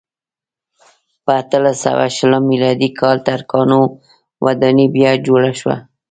په 1.23 1.31
اتلس 1.41 1.77
سوه 1.85 2.05
شلم 2.15 2.43
میلادي 2.51 2.89
کال 2.99 3.17
ترکانو 3.27 3.81
ودانۍ 4.45 4.87
بیا 4.95 5.11
جوړه 5.27 5.51
کړه. 5.59 5.77